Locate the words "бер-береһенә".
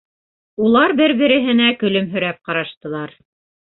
1.03-1.69